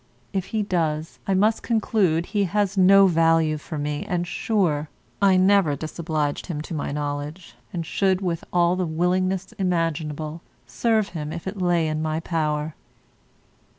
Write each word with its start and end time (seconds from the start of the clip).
If 0.33 0.45
he 0.45 0.63
does, 0.63 1.19
I 1.27 1.35
must 1.35 1.61
conclude 1.61 2.25
he 2.25 2.45
has 2.45 2.75
no 2.75 3.05
value 3.05 3.59
for 3.59 3.77
me, 3.77 4.03
and, 4.09 4.25
sure, 4.25 4.89
I 5.21 5.37
never 5.37 5.75
disobliged 5.75 6.47
him 6.47 6.59
to 6.61 6.73
my 6.73 6.91
knowledge, 6.91 7.53
and 7.71 7.85
should, 7.85 8.19
with 8.19 8.43
all 8.51 8.75
the 8.75 8.87
willingness 8.87 9.51
imaginable, 9.59 10.41
serve 10.65 11.09
him 11.09 11.31
if 11.31 11.45
it 11.45 11.61
lay 11.61 11.87
in 11.87 12.01
my 12.01 12.19
power. 12.19 12.73